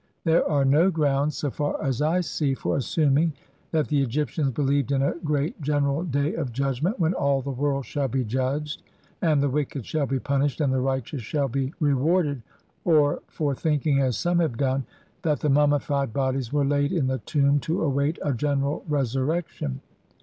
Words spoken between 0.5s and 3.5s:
no grounds, so far as I see, for assuming